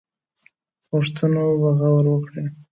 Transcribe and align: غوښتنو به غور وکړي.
غوښتنو 0.91 1.45
به 1.61 1.69
غور 1.79 2.05
وکړي. 2.09 2.45